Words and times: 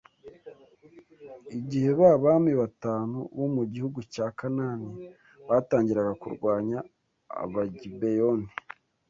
Igihe 1.59 1.89
ba 1.99 2.11
bami 2.23 2.51
batanu 2.61 3.17
bo 3.37 3.47
mu 3.55 3.63
gihugu 3.73 3.99
cya 4.13 4.25
Kanaani 4.37 4.89
batangiraga 5.49 6.13
kurwanya 6.21 6.77
Abagibeyoni 7.43 8.47